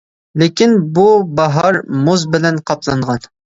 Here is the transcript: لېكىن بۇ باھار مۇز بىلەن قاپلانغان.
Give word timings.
لېكىن 0.43 0.73
بۇ 0.95 1.03
باھار 1.41 1.79
مۇز 2.09 2.27
بىلەن 2.35 2.61
قاپلانغان. 2.73 3.27